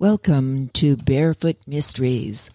Welcome 0.00 0.68
to 0.74 0.96
Barefoot 0.96 1.56
Mysteries. 1.66 2.52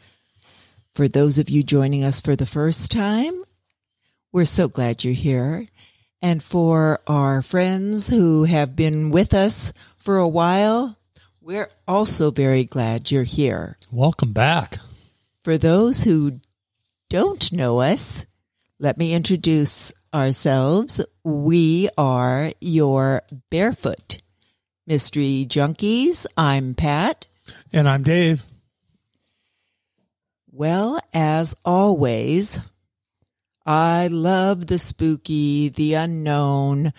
For 0.94 1.10
those 1.10 1.40
of 1.40 1.50
you 1.50 1.62
joining 1.62 2.02
us 2.02 2.22
for 2.22 2.38
the 2.38 2.46
first 2.46 2.90
time, 2.90 3.44
we're 4.32 4.46
so 4.46 4.70
glad 4.70 5.04
you're 5.04 5.14
here. 5.14 5.68
And 6.22 6.42
for 6.42 7.02
our 7.06 7.42
friends 7.42 8.10
who 8.10 8.46
have 8.46 8.78
been 8.78 9.10
with 9.10 9.34
us 9.34 9.74
for 9.98 10.20
a 10.20 10.28
while, 10.28 10.98
we're 11.42 11.68
also 11.86 12.32
very 12.32 12.64
glad 12.64 13.12
you're 13.12 13.24
here. 13.24 13.78
Welcome 13.92 14.32
back. 14.32 14.80
For 15.44 15.58
those 15.58 16.06
who 16.06 16.40
don't 17.10 17.52
know 17.52 17.82
us, 17.82 18.26
let 18.80 18.98
me 18.98 19.14
introduce 19.14 19.92
ourselves. 20.14 21.06
We 21.26 21.90
are 21.98 22.54
your 22.62 23.24
Barefoot 23.50 24.22
Mystery 24.88 25.46
Junkies. 25.46 26.26
I'm 26.38 26.74
Pat. 26.74 27.28
And 27.74 27.90
I'm 27.90 28.04
Dave. 28.04 28.44
Well, 30.52 31.00
as 31.14 31.56
always, 31.66 32.60
I 33.66 34.08
love 34.08 34.68
the 34.68 34.78
spooky, 34.78 35.70
the 35.70 35.96
unknown, 35.96 36.94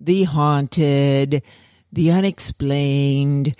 the 0.00 0.24
haunted, 0.24 1.42
the 1.92 2.10
unexplained. 2.10 3.54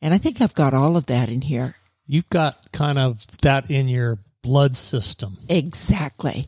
And 0.00 0.12
I 0.12 0.18
think 0.18 0.40
I've 0.40 0.54
got 0.54 0.74
all 0.74 0.96
of 0.96 1.06
that 1.06 1.28
in 1.28 1.42
here. 1.42 1.76
You've 2.06 2.28
got 2.28 2.72
kind 2.72 2.98
of 2.98 3.24
that 3.42 3.70
in 3.70 3.86
your 3.86 4.18
blood 4.42 4.76
system. 4.76 5.38
Exactly. 5.48 6.46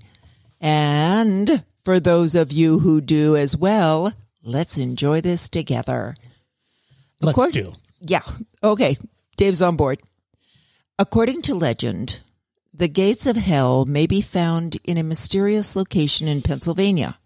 And 0.61 1.63
for 1.85 2.01
those 2.01 2.35
of 2.35 2.51
you 2.51 2.81
who 2.81 3.01
do 3.01 3.37
as 3.37 3.57
well, 3.57 4.13
let's 4.43 4.77
enjoy 4.79 5.21
this 5.21 5.49
together. 5.49 6.17
Let's 7.21 7.39
Accord- 7.39 7.53
do. 7.53 7.73
Yeah. 8.01 8.23
Okay. 8.63 8.97
Dave's 9.37 9.63
on 9.63 9.77
board. 9.77 10.01
According 10.99 11.43
to 11.43 11.55
legend, 11.55 12.21
the 12.73 12.89
gates 12.89 13.27
of 13.27 13.37
hell 13.37 13.85
may 13.85 14.07
be 14.07 14.21
found 14.21 14.79
in 14.85 14.99
a 14.99 15.03
mysterious 15.03 15.77
location 15.77 16.29
in 16.29 16.43
Pennsylvania. 16.43 17.19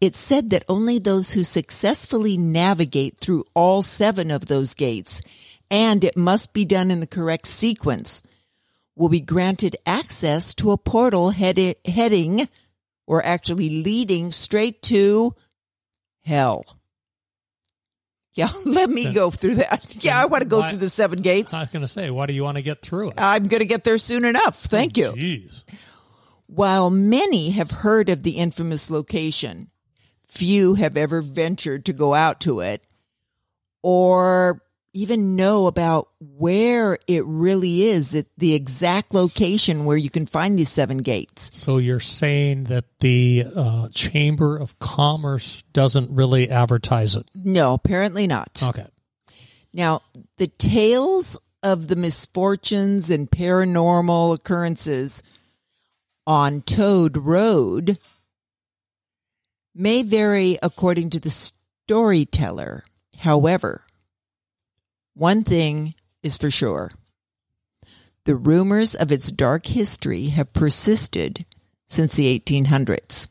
It's 0.00 0.18
said 0.18 0.50
that 0.50 0.64
only 0.68 0.98
those 0.98 1.32
who 1.32 1.42
successfully 1.44 2.36
navigate 2.36 3.18
through 3.18 3.44
all 3.54 3.82
seven 3.82 4.30
of 4.30 4.46
those 4.46 4.74
gates, 4.74 5.20
and 5.70 6.04
it 6.04 6.16
must 6.16 6.54
be 6.54 6.64
done 6.64 6.90
in 6.90 7.00
the 7.00 7.06
correct 7.06 7.46
sequence, 7.46 8.22
will 8.94 9.08
be 9.08 9.20
granted 9.20 9.76
access 9.86 10.54
to 10.54 10.70
a 10.70 10.78
portal 10.78 11.30
heading 11.30 12.48
or 13.06 13.24
actually 13.24 13.82
leading 13.82 14.30
straight 14.30 14.82
to 14.82 15.34
hell. 16.24 16.77
Yeah, 18.38 18.50
let 18.64 18.88
me 18.88 19.12
go 19.12 19.32
through 19.32 19.56
that. 19.56 19.84
Yeah, 20.04 20.22
I 20.22 20.26
want 20.26 20.44
to 20.44 20.48
go 20.48 20.60
Why- 20.60 20.70
through 20.70 20.78
the 20.78 20.88
seven 20.88 21.22
gates. 21.22 21.52
I 21.54 21.60
was 21.60 21.70
going 21.70 21.82
to 21.82 21.88
say, 21.88 22.08
why 22.08 22.26
do 22.26 22.32
you 22.32 22.44
want 22.44 22.54
to 22.54 22.62
get 22.62 22.82
through 22.82 23.08
it? 23.08 23.14
I'm 23.18 23.48
going 23.48 23.58
to 23.58 23.66
get 23.66 23.82
there 23.82 23.98
soon 23.98 24.24
enough. 24.24 24.54
Thank 24.56 24.96
you. 24.96 25.10
Jeez. 25.10 25.64
While 26.46 26.88
many 26.88 27.50
have 27.50 27.72
heard 27.72 28.08
of 28.08 28.22
the 28.22 28.36
infamous 28.36 28.90
location, 28.90 29.70
few 30.28 30.74
have 30.74 30.96
ever 30.96 31.20
ventured 31.20 31.84
to 31.86 31.92
go 31.92 32.14
out 32.14 32.40
to 32.42 32.60
it 32.60 32.84
or 33.82 34.62
even 34.92 35.36
know 35.36 35.66
about 35.66 36.08
where 36.18 36.98
it 37.06 37.24
really 37.26 37.82
is, 37.84 38.14
at 38.14 38.26
the 38.36 38.54
exact 38.54 39.14
location 39.14 39.84
where 39.84 39.96
you 39.96 40.10
can 40.10 40.26
find 40.26 40.58
these 40.58 40.70
seven 40.70 40.98
gates. 40.98 41.50
So 41.56 41.78
you're 41.78 42.00
saying 42.00 42.64
that 42.64 42.84
the 43.00 43.44
uh, 43.54 43.88
Chamber 43.90 44.56
of 44.56 44.78
Commerce 44.78 45.62
doesn't 45.72 46.10
really 46.10 46.50
advertise 46.50 47.16
it? 47.16 47.28
No, 47.34 47.74
apparently 47.74 48.26
not. 48.26 48.62
Okay. 48.62 48.86
Now, 49.72 50.00
the 50.38 50.48
tales 50.48 51.38
of 51.62 51.88
the 51.88 51.96
misfortunes 51.96 53.10
and 53.10 53.30
paranormal 53.30 54.34
occurrences 54.34 55.22
on 56.26 56.62
Toad 56.62 57.16
Road 57.16 57.98
may 59.74 60.02
vary 60.02 60.58
according 60.62 61.10
to 61.10 61.20
the 61.20 61.30
storyteller. 61.30 62.84
However, 63.18 63.84
one 65.18 65.42
thing 65.42 65.94
is 66.22 66.36
for 66.36 66.50
sure. 66.50 66.90
The 68.24 68.36
rumors 68.36 68.94
of 68.94 69.10
its 69.10 69.30
dark 69.30 69.66
history 69.66 70.26
have 70.26 70.52
persisted 70.52 71.44
since 71.86 72.16
the 72.16 72.38
1800s. 72.38 73.28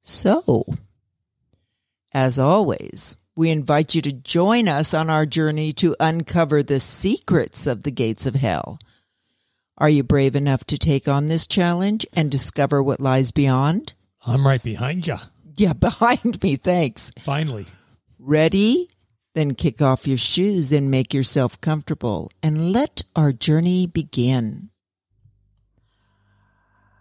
So, 0.00 0.64
as 2.12 2.38
always, 2.38 3.16
we 3.36 3.50
invite 3.50 3.94
you 3.94 4.02
to 4.02 4.12
join 4.12 4.68
us 4.68 4.94
on 4.94 5.08
our 5.08 5.26
journey 5.26 5.72
to 5.72 5.96
uncover 6.00 6.62
the 6.62 6.80
secrets 6.80 7.66
of 7.66 7.82
the 7.82 7.90
gates 7.90 8.26
of 8.26 8.34
hell. 8.34 8.78
Are 9.78 9.88
you 9.88 10.02
brave 10.02 10.36
enough 10.36 10.64
to 10.64 10.78
take 10.78 11.08
on 11.08 11.26
this 11.26 11.46
challenge 11.46 12.06
and 12.14 12.30
discover 12.30 12.82
what 12.82 13.00
lies 13.00 13.30
beyond? 13.30 13.94
I'm 14.26 14.46
right 14.46 14.62
behind 14.62 15.06
you. 15.06 15.16
Yeah, 15.56 15.72
behind 15.78 16.42
me, 16.42 16.56
thanks. 16.56 17.12
Finally. 17.20 17.66
Ready? 18.18 18.88
Then 19.34 19.54
kick 19.54 19.80
off 19.80 20.06
your 20.06 20.18
shoes 20.18 20.72
and 20.72 20.90
make 20.90 21.14
yourself 21.14 21.60
comfortable 21.60 22.30
and 22.42 22.72
let 22.72 23.02
our 23.16 23.32
journey 23.32 23.86
begin. 23.86 24.68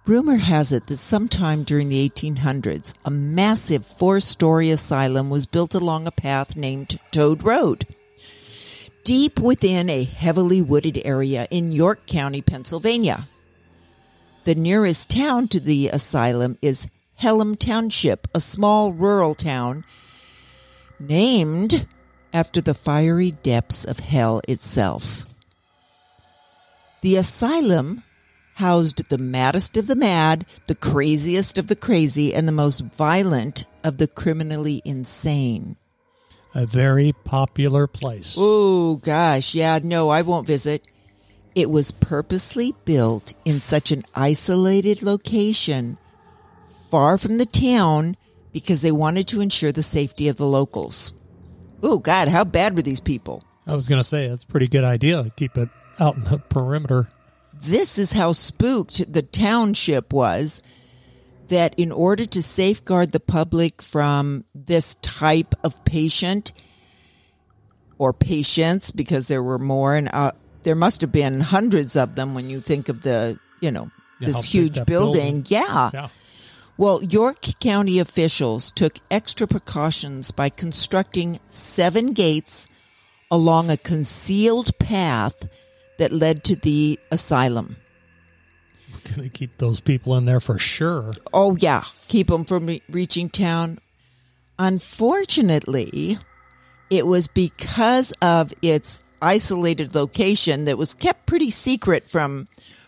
Rumor 0.08 0.38
has 0.38 0.72
it 0.72 0.88
that 0.88 0.98
sometime 0.98 1.64
during 1.64 1.90
the 1.90 2.10
1800s, 2.10 2.94
a 3.06 3.12
massive 3.12 3.86
four 3.86 4.20
story 4.20 4.72
asylum 4.72 5.30
was 5.30 5.46
built 5.46 5.76
along 5.76 6.08
a 6.08 6.12
path 6.12 6.56
named 6.56 6.98
Toad 7.12 7.44
Road, 7.44 7.86
deep 9.04 9.40
within 9.40 9.90
a 9.90 10.04
heavily 10.04 10.62
wooded 10.62 11.00
area 11.06 11.48
in 11.52 11.72
York 11.72 12.08
County, 12.08 12.42
Pennsylvania. 12.42 13.28
The 14.46 14.56
nearest 14.56 15.12
town 15.12 15.50
to 15.50 15.60
the 15.60 15.90
asylum 15.90 16.58
is 16.62 16.88
Hellam 17.22 17.56
Township, 17.56 18.28
a 18.34 18.40
small 18.40 18.94
rural 18.94 19.36
town 19.36 19.84
named 21.00 21.86
after 22.34 22.62
the 22.62 22.74
fiery 22.74 23.32
depths 23.32 23.86
of 23.86 24.00
hell 24.00 24.42
itself. 24.48 25.26
The 27.02 27.16
asylum 27.16 28.04
housed 28.56 29.10
the 29.10 29.18
maddest 29.18 29.76
of 29.78 29.88
the 29.88 29.96
mad, 29.96 30.46
the 30.68 30.76
craziest 30.76 31.58
of 31.58 31.68
the 31.68 31.76
crazy, 31.76 32.34
and 32.34 32.48
the 32.48 32.52
most 32.52 32.82
violent 32.82 33.66
of 33.84 33.98
the 33.98 34.08
criminally 34.08 34.82
insane. 34.86 35.78
A 36.54 36.66
very 36.66 37.14
popular 37.24 37.88
place. 37.88 38.36
Oh 38.38 38.98
gosh, 38.98 39.56
yeah, 39.56 39.80
no, 39.82 40.10
I 40.10 40.22
won't 40.22 40.46
visit. 40.46 40.84
It 41.56 41.70
was 41.70 41.92
purposely 41.92 42.76
built 42.86 43.34
in 43.46 43.62
such 43.62 43.92
an 43.92 44.04
isolated 44.14 45.02
location, 45.02 45.98
far 46.90 47.18
from 47.18 47.38
the 47.38 47.46
town, 47.46 48.16
because 48.52 48.82
they 48.82 48.92
wanted 48.92 49.28
to 49.30 49.42
ensure 49.42 49.72
the 49.72 49.84
safety 49.84 50.28
of 50.28 50.36
the 50.36 50.46
locals. 50.46 51.14
Oh 51.84 52.00
God, 52.00 52.28
how 52.28 52.44
bad 52.44 52.76
were 52.76 52.82
these 52.82 53.00
people? 53.00 53.44
I 53.68 53.76
was 53.76 53.88
going 53.88 54.00
to 54.00 54.04
say, 54.04 54.28
that's 54.28 54.44
a 54.44 54.48
pretty 54.48 54.68
good 54.68 54.84
idea. 54.84 55.30
Keep 55.36 55.58
it 55.58 55.70
out 56.00 56.16
in 56.16 56.24
the 56.24 56.38
perimeter. 56.40 57.08
This 57.54 57.98
is 58.00 58.12
how 58.12 58.32
spooked 58.32 59.12
the 59.12 59.22
township 59.22 60.12
was 60.14 60.62
that 61.50 61.74
in 61.78 61.92
order 61.92 62.26
to 62.26 62.42
safeguard 62.42 63.12
the 63.12 63.20
public 63.20 63.82
from 63.82 64.46
this 64.56 64.96
type 64.96 65.54
of 65.64 65.84
patient 65.86 66.54
or 67.98 68.14
patients, 68.14 68.90
because 68.92 69.28
there 69.28 69.44
were 69.44 69.60
more 69.60 69.96
and 69.96 70.10
uh, 70.12 70.32
there 70.64 70.76
must 70.76 71.02
have 71.02 71.12
been 71.12 71.40
hundreds 71.40 71.96
of 71.96 72.16
them 72.16 72.34
when 72.34 72.50
you 72.50 72.60
think 72.62 72.90
of 72.90 73.02
the, 73.04 73.38
you 73.60 73.70
know, 73.72 73.92
Yeah, 74.20 74.28
this 74.28 74.44
huge 74.44 74.84
building. 74.86 75.42
building- 75.42 75.46
Yeah. 75.50 75.90
Yeah. 75.94 76.08
Well, 76.82 77.04
York 77.04 77.42
County 77.60 78.00
officials 78.00 78.72
took 78.72 78.98
extra 79.12 79.46
precautions 79.46 80.32
by 80.32 80.50
constructing 80.50 81.40
seven 81.46 82.14
gates 82.14 82.68
along 83.30 83.70
a 83.70 83.78
concealed 83.78 84.76
path 84.80 85.48
that 86.00 86.12
led 86.12 86.44
to 86.46 86.56
the 86.56 87.00
asylum. 87.12 87.76
We're 88.92 89.16
going 89.16 89.30
to 89.30 89.30
keep 89.30 89.60
those 89.60 89.80
people 89.80 90.18
in 90.18 90.26
there 90.26 90.40
for 90.40 90.58
sure. 90.58 91.14
Oh, 91.32 91.56
yeah, 91.56 91.84
keep 92.08 92.30
them 92.30 92.46
from 92.46 92.66
re- 92.66 92.82
reaching 92.90 93.30
town. 93.30 93.78
Unfortunately, 94.58 96.18
it 96.90 97.06
was 97.06 97.28
because 97.28 98.12
of 98.24 98.56
its 98.64 99.04
isolated 99.22 99.94
location 99.94 100.64
that 100.64 100.80
was 100.80 100.96
kept 100.96 101.28
pretty 101.28 101.52
secret 101.52 102.10
from 102.10 102.48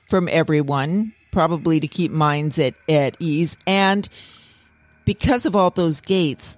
from 0.10 0.28
everyone, 0.30 1.14
probably 1.34 1.82
to 1.82 1.88
keep 1.88 2.12
minds 2.12 2.58
at, 2.60 2.76
at 2.88 3.18
ease, 3.20 3.58
and 3.68 4.08
because 5.04 5.46
of 5.46 5.56
all 5.56 5.70
those 5.70 6.00
gates, 6.00 6.56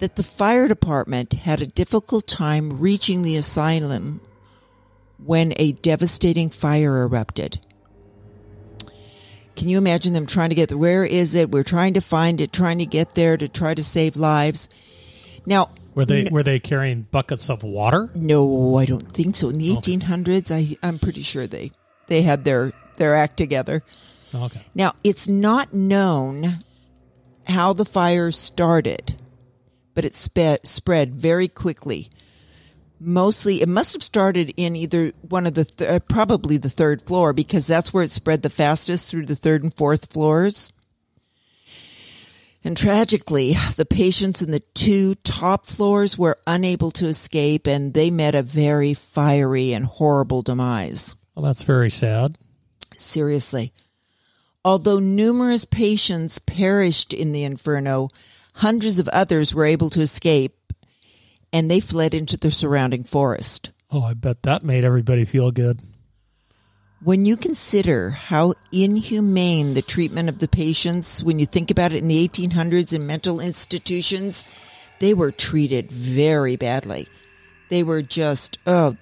that 0.00 0.16
the 0.16 0.22
fire 0.22 0.68
department 0.68 1.32
had 1.32 1.62
a 1.62 1.66
difficult 1.66 2.26
time 2.26 2.80
reaching 2.80 3.22
the 3.22 3.36
asylum 3.36 4.20
when 5.24 5.54
a 5.56 5.72
devastating 5.72 6.50
fire 6.50 7.02
erupted. 7.04 7.60
Can 9.54 9.68
you 9.68 9.78
imagine 9.78 10.12
them 10.12 10.26
trying 10.26 10.48
to 10.48 10.56
get 10.56 10.68
there? 10.70 10.78
where 10.78 11.04
is 11.04 11.34
it? 11.34 11.50
We're 11.50 11.62
trying 11.62 11.94
to 11.94 12.00
find 12.00 12.40
it, 12.40 12.52
trying 12.52 12.78
to 12.78 12.86
get 12.86 13.14
there 13.14 13.36
to 13.36 13.48
try 13.48 13.74
to 13.74 13.82
save 13.82 14.16
lives. 14.16 14.68
Now, 15.46 15.70
Were 15.94 16.04
they 16.04 16.24
were 16.30 16.42
they 16.42 16.58
carrying 16.58 17.02
buckets 17.02 17.48
of 17.50 17.62
water? 17.62 18.10
No, 18.14 18.76
I 18.76 18.86
don't 18.86 19.12
think 19.12 19.36
so. 19.36 19.50
In 19.50 19.58
the 19.58 19.70
1800s, 19.70 20.50
I 20.50 20.76
I'm 20.86 20.98
pretty 20.98 21.22
sure 21.22 21.46
they 21.46 21.70
they 22.08 22.22
had 22.22 22.44
their 22.44 22.72
their 22.96 23.14
act 23.14 23.36
together. 23.36 23.82
Okay. 24.34 24.60
Now, 24.74 24.94
it's 25.04 25.28
not 25.28 25.74
known 25.74 26.44
how 27.46 27.72
the 27.72 27.84
fire 27.84 28.30
started, 28.30 29.18
but 29.94 30.04
it 30.04 30.14
spe- 30.14 30.64
spread 30.64 31.14
very 31.14 31.48
quickly. 31.48 32.10
Mostly, 32.98 33.60
it 33.60 33.68
must 33.68 33.92
have 33.94 34.02
started 34.02 34.54
in 34.56 34.76
either 34.76 35.12
one 35.28 35.46
of 35.46 35.54
the, 35.54 35.64
th- 35.64 35.90
uh, 35.90 35.98
probably 36.00 36.56
the 36.56 36.70
third 36.70 37.02
floor, 37.02 37.32
because 37.32 37.66
that's 37.66 37.92
where 37.92 38.04
it 38.04 38.10
spread 38.10 38.42
the 38.42 38.48
fastest 38.48 39.10
through 39.10 39.26
the 39.26 39.36
third 39.36 39.64
and 39.64 39.74
fourth 39.74 40.12
floors. 40.12 40.72
And 42.64 42.76
tragically, 42.76 43.54
the 43.74 43.84
patients 43.84 44.40
in 44.40 44.52
the 44.52 44.60
two 44.60 45.16
top 45.16 45.66
floors 45.66 46.16
were 46.16 46.38
unable 46.46 46.92
to 46.92 47.06
escape, 47.06 47.66
and 47.66 47.92
they 47.92 48.08
met 48.08 48.36
a 48.36 48.42
very 48.42 48.94
fiery 48.94 49.72
and 49.72 49.84
horrible 49.84 50.42
demise. 50.42 51.16
Well, 51.34 51.44
that's 51.44 51.64
very 51.64 51.90
sad. 51.90 52.38
Seriously. 53.02 53.72
Although 54.64 55.00
numerous 55.00 55.64
patients 55.64 56.38
perished 56.38 57.12
in 57.12 57.32
the 57.32 57.44
inferno, 57.44 58.08
hundreds 58.54 58.98
of 58.98 59.08
others 59.08 59.54
were 59.54 59.64
able 59.64 59.90
to 59.90 60.00
escape 60.00 60.72
and 61.52 61.70
they 61.70 61.80
fled 61.80 62.14
into 62.14 62.36
the 62.36 62.50
surrounding 62.50 63.04
forest. 63.04 63.72
Oh, 63.90 64.02
I 64.02 64.14
bet 64.14 64.42
that 64.42 64.64
made 64.64 64.84
everybody 64.84 65.24
feel 65.24 65.50
good. 65.50 65.80
When 67.02 67.24
you 67.24 67.36
consider 67.36 68.10
how 68.10 68.54
inhumane 68.70 69.74
the 69.74 69.82
treatment 69.82 70.28
of 70.28 70.38
the 70.38 70.48
patients, 70.48 71.22
when 71.22 71.40
you 71.40 71.46
think 71.46 71.70
about 71.70 71.92
it 71.92 71.98
in 71.98 72.08
the 72.08 72.26
1800s 72.26 72.94
in 72.94 73.06
mental 73.06 73.40
institutions, 73.40 74.44
they 75.00 75.12
were 75.12 75.32
treated 75.32 75.90
very 75.90 76.54
badly. 76.54 77.08
They 77.70 77.82
were 77.82 78.02
just, 78.02 78.58
oh, 78.66 78.96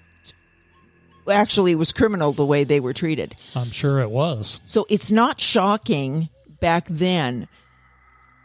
actually, 1.31 1.75
was 1.75 1.91
criminal 1.91 2.33
the 2.33 2.45
way 2.45 2.63
they 2.63 2.79
were 2.79 2.93
treated. 2.93 3.35
I'm 3.55 3.71
sure 3.71 3.99
it 3.99 4.11
was. 4.11 4.59
So 4.65 4.85
it's 4.89 5.11
not 5.11 5.41
shocking 5.41 6.29
back 6.59 6.85
then 6.87 7.47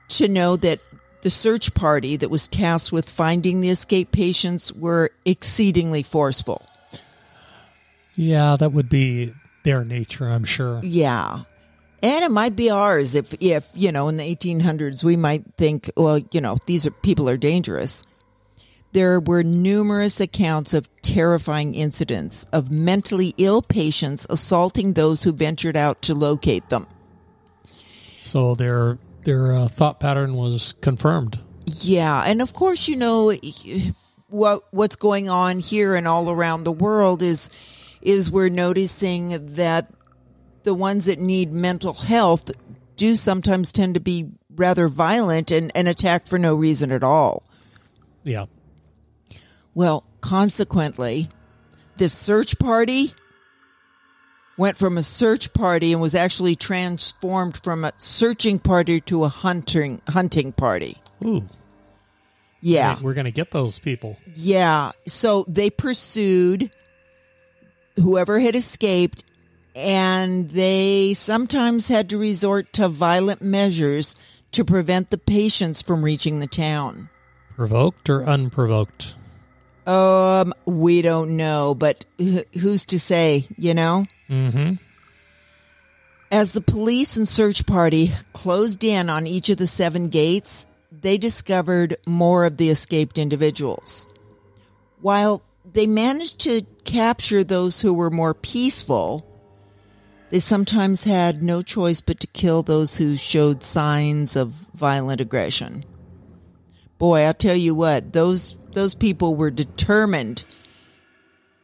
to 0.08 0.28
know 0.28 0.56
that 0.56 0.80
the 1.22 1.30
search 1.30 1.74
party 1.74 2.16
that 2.16 2.30
was 2.30 2.46
tasked 2.46 2.92
with 2.92 3.10
finding 3.10 3.60
the 3.60 3.70
escaped 3.70 4.12
patients 4.12 4.72
were 4.72 5.10
exceedingly 5.24 6.02
forceful. 6.02 6.64
Yeah, 8.14 8.56
that 8.56 8.72
would 8.72 8.88
be 8.88 9.34
their 9.64 9.84
nature, 9.84 10.28
I'm 10.28 10.44
sure. 10.44 10.80
Yeah. 10.82 11.42
And 12.02 12.24
it 12.24 12.30
might 12.30 12.54
be 12.54 12.70
ours 12.70 13.14
if, 13.14 13.34
if, 13.42 13.68
you 13.74 13.90
know, 13.90 14.08
in 14.08 14.16
the 14.16 14.22
1800s, 14.22 15.02
we 15.02 15.16
might 15.16 15.44
think, 15.56 15.90
well, 15.96 16.20
you 16.30 16.40
know, 16.40 16.58
these 16.66 16.86
are 16.86 16.90
people 16.90 17.28
are 17.28 17.36
dangerous. 17.36 18.04
There 18.96 19.20
were 19.20 19.42
numerous 19.42 20.20
accounts 20.20 20.72
of 20.72 20.88
terrifying 21.02 21.74
incidents 21.74 22.46
of 22.50 22.70
mentally 22.70 23.34
ill 23.36 23.60
patients 23.60 24.26
assaulting 24.30 24.94
those 24.94 25.22
who 25.22 25.32
ventured 25.32 25.76
out 25.76 26.00
to 26.00 26.14
locate 26.14 26.70
them. 26.70 26.86
So 28.22 28.54
their 28.54 28.96
their 29.24 29.52
uh, 29.52 29.68
thought 29.68 30.00
pattern 30.00 30.32
was 30.32 30.72
confirmed. 30.80 31.38
Yeah, 31.66 32.22
and 32.24 32.40
of 32.40 32.54
course, 32.54 32.88
you 32.88 32.96
know 32.96 33.34
what 34.28 34.62
what's 34.70 34.96
going 34.96 35.28
on 35.28 35.58
here 35.58 35.94
and 35.94 36.08
all 36.08 36.30
around 36.30 36.64
the 36.64 36.72
world 36.72 37.20
is 37.20 37.50
is 38.00 38.32
we're 38.32 38.48
noticing 38.48 39.56
that 39.56 39.92
the 40.62 40.72
ones 40.72 41.04
that 41.04 41.18
need 41.18 41.52
mental 41.52 41.92
health 41.92 42.50
do 42.96 43.14
sometimes 43.14 43.72
tend 43.72 43.92
to 43.92 44.00
be 44.00 44.30
rather 44.54 44.88
violent 44.88 45.50
and, 45.50 45.70
and 45.74 45.86
attack 45.86 46.26
for 46.26 46.38
no 46.38 46.54
reason 46.54 46.90
at 46.90 47.02
all. 47.02 47.44
Yeah. 48.24 48.46
Well, 49.76 50.04
consequently, 50.22 51.28
this 51.96 52.14
search 52.14 52.58
party 52.58 53.12
went 54.56 54.78
from 54.78 54.96
a 54.96 55.02
search 55.02 55.52
party 55.52 55.92
and 55.92 56.00
was 56.00 56.14
actually 56.14 56.56
transformed 56.56 57.58
from 57.62 57.84
a 57.84 57.92
searching 57.98 58.58
party 58.58 59.02
to 59.02 59.24
a 59.24 59.28
hunting 59.28 60.00
hunting 60.08 60.52
party. 60.52 60.96
Ooh. 61.22 61.46
Yeah. 62.62 62.98
We're 63.02 63.12
going 63.12 63.26
to 63.26 63.30
get 63.30 63.50
those 63.50 63.78
people. 63.78 64.16
Yeah. 64.34 64.92
So 65.06 65.44
they 65.46 65.68
pursued 65.68 66.70
whoever 67.96 68.40
had 68.40 68.56
escaped 68.56 69.24
and 69.74 70.48
they 70.48 71.12
sometimes 71.12 71.88
had 71.88 72.08
to 72.08 72.16
resort 72.16 72.72
to 72.72 72.88
violent 72.88 73.42
measures 73.42 74.16
to 74.52 74.64
prevent 74.64 75.10
the 75.10 75.18
patients 75.18 75.82
from 75.82 76.02
reaching 76.02 76.38
the 76.38 76.46
town. 76.46 77.10
Provoked 77.56 78.08
or 78.08 78.24
unprovoked? 78.24 79.15
Um, 79.86 80.52
we 80.64 81.00
don't 81.02 81.36
know, 81.36 81.74
but 81.74 82.04
who's 82.18 82.84
to 82.86 82.98
say, 82.98 83.46
you 83.56 83.72
know? 83.72 84.06
Mm-hmm. 84.28 84.74
As 86.32 86.52
the 86.52 86.60
police 86.60 87.16
and 87.16 87.28
search 87.28 87.66
party 87.66 88.10
closed 88.32 88.82
in 88.82 89.08
on 89.08 89.28
each 89.28 89.48
of 89.48 89.58
the 89.58 89.66
seven 89.68 90.08
gates, 90.08 90.66
they 90.90 91.18
discovered 91.18 91.96
more 92.04 92.44
of 92.44 92.56
the 92.56 92.70
escaped 92.70 93.16
individuals. 93.16 94.08
While 95.00 95.42
they 95.72 95.86
managed 95.86 96.40
to 96.40 96.62
capture 96.84 97.44
those 97.44 97.80
who 97.80 97.94
were 97.94 98.10
more 98.10 98.34
peaceful, 98.34 99.24
they 100.30 100.40
sometimes 100.40 101.04
had 101.04 101.44
no 101.44 101.62
choice 101.62 102.00
but 102.00 102.18
to 102.20 102.26
kill 102.26 102.62
those 102.62 102.96
who 102.96 103.16
showed 103.16 103.62
signs 103.62 104.34
of 104.34 104.48
violent 104.74 105.20
aggression. 105.20 105.84
Boy, 106.98 107.20
I'll 107.20 107.34
tell 107.34 107.54
you 107.54 107.74
what, 107.74 108.12
those 108.12 108.56
those 108.76 108.94
people 108.94 109.34
were 109.34 109.50
determined 109.50 110.44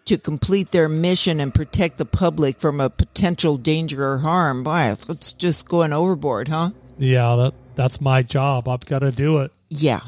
to 0.06 0.16
complete 0.16 0.72
their 0.72 0.88
mission 0.88 1.40
and 1.40 1.54
protect 1.54 1.98
the 1.98 2.06
public 2.06 2.58
from 2.58 2.80
a 2.80 2.88
potential 2.90 3.58
danger 3.58 4.04
or 4.12 4.18
harm. 4.18 4.64
Boy, 4.64 4.96
that's 5.06 5.32
just 5.34 5.68
going 5.68 5.92
overboard, 5.92 6.48
huh? 6.48 6.70
Yeah, 6.98 7.36
that 7.36 7.54
that's 7.74 8.00
my 8.00 8.22
job. 8.22 8.66
I've 8.66 8.86
got 8.86 9.00
to 9.00 9.12
do 9.12 9.38
it. 9.38 9.52
Yeah. 9.68 10.00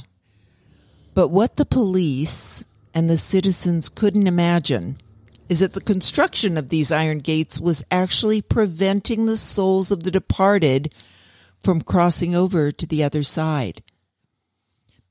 But 1.12 1.28
what 1.28 1.56
the 1.56 1.66
police 1.66 2.64
and 2.94 3.06
the 3.06 3.18
citizens 3.18 3.90
couldn't 3.90 4.26
imagine 4.26 4.96
is 5.50 5.60
that 5.60 5.74
the 5.74 5.82
construction 5.82 6.56
of 6.56 6.70
these 6.70 6.90
iron 6.90 7.18
gates 7.18 7.60
was 7.60 7.84
actually 7.90 8.40
preventing 8.40 9.26
the 9.26 9.36
souls 9.36 9.92
of 9.92 10.04
the 10.04 10.10
departed 10.10 10.92
from 11.62 11.82
crossing 11.82 12.34
over 12.34 12.72
to 12.72 12.86
the 12.86 13.04
other 13.04 13.22
side. 13.22 13.82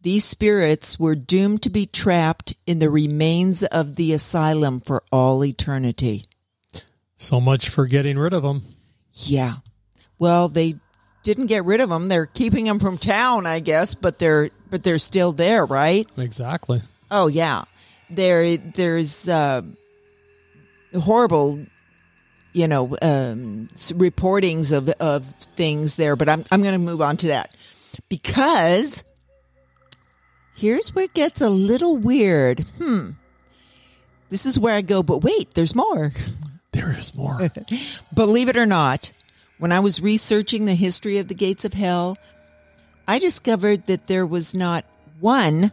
These 0.04 0.26
spirits 0.26 1.00
were 1.00 1.16
doomed 1.16 1.62
to 1.64 1.70
be 1.70 1.86
trapped 1.86 2.56
in 2.68 2.80
the 2.80 2.90
remains 2.90 3.64
of 3.64 3.96
the 3.96 4.12
asylum 4.12 4.82
for 4.82 5.02
all 5.14 5.46
eternity. 5.46 6.26
So 7.16 7.40
much 7.40 7.70
for 7.70 7.86
getting 7.86 8.20
rid 8.20 8.34
of 8.34 8.44
them. 8.44 8.64
Yeah. 9.14 9.56
Well, 10.20 10.50
they 10.50 10.76
didn't 11.24 11.46
get 11.46 11.64
rid 11.64 11.80
of 11.80 11.88
them. 11.88 12.10
They're 12.10 12.26
keeping 12.26 12.66
them 12.66 12.80
from 12.80 12.98
town, 12.98 13.46
I 13.46 13.62
guess, 13.62 13.94
but 13.96 14.20
they're 14.20 14.50
but 14.70 14.84
they're 14.84 14.98
still 14.98 15.32
there, 15.32 15.66
right? 15.66 16.06
Exactly. 16.18 16.82
Oh 17.10 17.28
yeah. 17.28 17.64
There 18.10 18.58
there's 18.58 19.30
uh 19.30 19.62
horrible 20.94 21.66
you 22.52 22.68
know 22.68 22.98
um 23.02 23.70
reportings 23.74 24.76
of 24.76 24.90
of 25.00 25.26
things 25.56 25.96
there, 25.96 26.18
but 26.18 26.28
I'm 26.28 26.44
I'm 26.52 26.62
going 26.62 26.74
to 26.74 26.80
move 26.80 27.02
on 27.02 27.16
to 27.18 27.28
that. 27.28 27.56
Because 28.10 29.06
here's 30.56 30.94
where 30.94 31.06
it 31.06 31.14
gets 31.14 31.42
a 31.42 31.50
little 31.50 31.98
weird. 31.98 32.62
Hmm. 32.78 33.12
This 34.30 34.46
is 34.46 34.60
where 34.60 34.76
I 34.76 34.82
go, 34.82 35.04
but 35.04 35.24
wait, 35.24 35.54
there's 35.54 35.76
more. 35.76 36.12
There 36.72 36.92
is 36.92 37.14
more. 37.14 37.52
Believe 38.14 38.50
it 38.50 38.58
or 38.58 38.66
not, 38.66 39.12
when 39.60 39.72
I 39.72 39.80
was 39.80 40.02
researching 40.02 40.66
the 40.66 40.76
history 40.76 41.20
of 41.20 41.28
the 41.28 41.36
gates 41.36 41.66
of 41.66 41.74
hell, 41.74 42.18
I 43.08 43.20
discovered 43.20 43.86
that 43.88 44.08
there 44.08 44.26
was 44.26 44.56
not 44.56 44.86
one, 45.20 45.72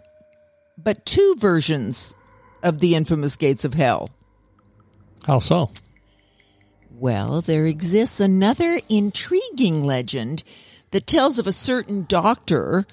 but 0.77 1.07
two 1.07 1.37
versions 1.39 2.15
of 2.63 2.81
the 2.81 2.95
infamous 2.95 3.37
gates 3.37 3.65
of 3.65 3.75
hell. 3.75 4.11
How 5.25 5.39
so? 5.39 5.71
Well, 6.91 7.41
there 7.41 7.67
exists 7.67 8.21
another 8.21 8.81
intriguing 8.89 9.85
legend 9.85 10.43
that 10.91 11.07
tells 11.07 11.39
of 11.39 11.47
a 11.47 11.53
certain 11.53 12.05
doctor 12.07 12.87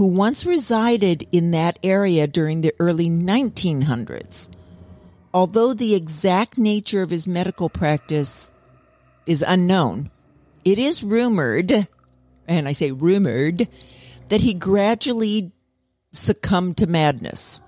who 0.00 0.06
once 0.06 0.46
resided 0.46 1.28
in 1.30 1.50
that 1.50 1.78
area 1.82 2.26
during 2.26 2.62
the 2.62 2.72
early 2.78 3.10
1900s. 3.10 4.48
Although 5.34 5.74
the 5.74 5.94
exact 5.94 6.56
nature 6.56 7.02
of 7.02 7.10
his 7.10 7.26
medical 7.26 7.68
practice 7.68 8.50
is 9.26 9.44
unknown, 9.46 10.10
it 10.64 10.78
is 10.78 11.04
rumored, 11.04 11.86
and 12.48 12.66
I 12.66 12.72
say 12.72 12.92
rumored, 12.92 13.68
that 14.30 14.40
he 14.40 14.54
gradually 14.54 15.52
succumbed 16.12 16.78
to 16.78 16.86
madness. 16.86 17.60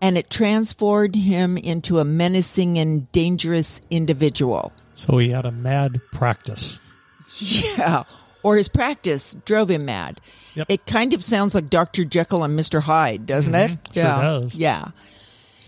And 0.00 0.16
it 0.16 0.30
transformed 0.30 1.16
him 1.16 1.58
into 1.58 1.98
a 1.98 2.04
menacing 2.06 2.78
and 2.78 3.12
dangerous 3.12 3.82
individual. 3.90 4.72
So 4.94 5.18
he 5.18 5.28
had 5.28 5.44
a 5.44 5.52
mad 5.52 6.00
practice. 6.12 6.80
Yeah. 7.38 8.04
Or 8.46 8.56
his 8.56 8.68
practice 8.68 9.34
drove 9.44 9.68
him 9.68 9.86
mad. 9.86 10.20
Yep. 10.54 10.66
It 10.70 10.86
kind 10.86 11.12
of 11.12 11.24
sounds 11.24 11.56
like 11.56 11.68
Dr. 11.68 12.04
Jekyll 12.04 12.44
and 12.44 12.56
Mr. 12.56 12.80
Hyde, 12.80 13.26
doesn't 13.26 13.56
it? 13.56 13.72
Mm-hmm. 13.72 13.92
Sure 13.92 14.02
yeah. 14.04 14.22
does. 14.22 14.54
Yeah. 14.54 14.88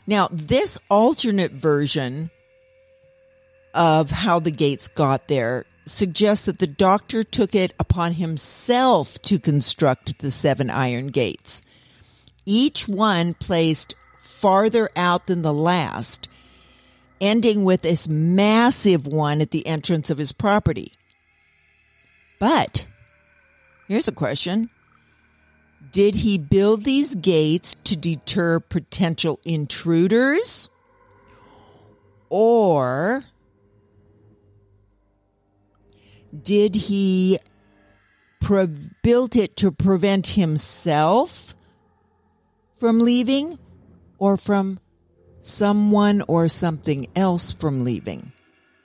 Now, 0.06 0.28
this 0.30 0.78
alternate 0.88 1.50
version 1.50 2.30
of 3.74 4.12
how 4.12 4.38
the 4.38 4.52
gates 4.52 4.86
got 4.86 5.26
there 5.26 5.64
suggests 5.86 6.44
that 6.44 6.60
the 6.60 6.68
doctor 6.68 7.24
took 7.24 7.52
it 7.52 7.72
upon 7.80 8.12
himself 8.12 9.20
to 9.22 9.40
construct 9.40 10.20
the 10.20 10.30
seven 10.30 10.70
iron 10.70 11.08
gates, 11.08 11.64
each 12.46 12.86
one 12.86 13.34
placed 13.34 13.96
farther 14.18 14.88
out 14.94 15.26
than 15.26 15.42
the 15.42 15.52
last, 15.52 16.28
ending 17.20 17.64
with 17.64 17.82
this 17.82 18.06
massive 18.06 19.04
one 19.04 19.40
at 19.40 19.50
the 19.50 19.66
entrance 19.66 20.10
of 20.10 20.18
his 20.18 20.30
property. 20.30 20.92
But 22.38 22.86
here's 23.88 24.08
a 24.08 24.12
question. 24.12 24.70
Did 25.90 26.16
he 26.16 26.38
build 26.38 26.84
these 26.84 27.14
gates 27.14 27.74
to 27.84 27.96
deter 27.96 28.60
potential 28.60 29.40
intruders? 29.44 30.68
Or 32.28 33.24
did 36.42 36.74
he 36.74 37.38
pre- 38.40 38.68
built 39.02 39.34
it 39.34 39.56
to 39.56 39.72
prevent 39.72 40.28
himself 40.28 41.54
from 42.78 43.00
leaving 43.00 43.58
or 44.18 44.36
from 44.36 44.78
someone 45.40 46.22
or 46.28 46.48
something 46.48 47.08
else 47.16 47.52
from 47.52 47.84
leaving? 47.84 48.32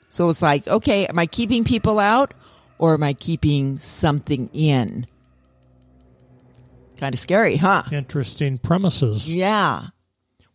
So 0.10 0.30
it's 0.30 0.42
like, 0.42 0.68
okay, 0.68 1.06
am 1.08 1.20
I 1.20 1.26
keeping 1.26 1.64
people 1.64 2.00
out 2.00 2.34
or 2.78 2.94
am 2.94 3.04
I 3.04 3.14
keeping 3.14 3.78
something 3.80 4.50
in? 4.54 5.08
Kind 6.98 7.14
of 7.14 7.20
scary, 7.20 7.58
huh? 7.58 7.84
Interesting 7.92 8.58
premises. 8.58 9.34
Yeah. 9.34 9.88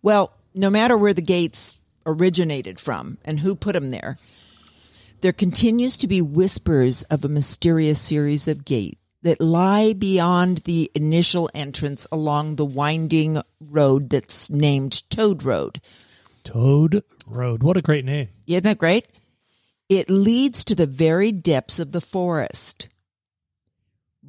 Well, 0.03 0.33
no 0.55 0.71
matter 0.71 0.97
where 0.97 1.15
the 1.15 1.23
gates 1.23 1.79
originated 2.07 2.81
from 2.81 3.19
and 3.25 3.41
who 3.41 3.55
put 3.55 3.75
them 3.75 3.91
there, 3.91 4.19
there 5.21 5.33
continues 5.33 5.97
to 5.99 6.07
be 6.07 6.23
whispers 6.23 7.03
of 7.05 7.25
a 7.25 7.29
mysterious 7.29 8.01
series 8.01 8.49
of 8.49 8.65
gates 8.65 9.01
that 9.23 9.41
lie 9.41 9.93
beyond 9.93 10.59
the 10.59 10.91
initial 10.95 11.51
entrance 11.53 12.07
along 12.13 12.55
the 12.57 12.65
winding 12.65 13.43
road 13.61 14.11
that's 14.11 14.49
named 14.49 15.03
Toad 15.11 15.43
Road. 15.43 15.81
Toad 16.45 17.03
Road. 17.27 17.63
What 17.63 17.77
a 17.77 17.83
great 17.83 18.05
name. 18.05 18.29
Isn't 18.47 18.63
that 18.63 18.79
great? 18.79 19.07
It 19.89 20.11
leads 20.11 20.65
to 20.65 20.75
the 20.75 20.87
very 20.87 21.33
depths 21.33 21.79
of 21.79 21.93
the 21.93 22.01
forest. 22.01 22.89